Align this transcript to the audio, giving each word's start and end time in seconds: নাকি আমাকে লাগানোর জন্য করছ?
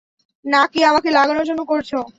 নাকি 0.45 0.79
আমাকে 0.83 1.09
লাগানোর 1.11 1.45
জন্য 1.45 1.61
করছ? 1.65 1.91